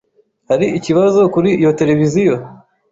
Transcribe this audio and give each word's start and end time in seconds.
Hari 0.49 0.65
ikibazo 0.77 1.19
kuri 1.33 1.49
iyo 1.59 1.69
tereviziyo? 1.79 2.35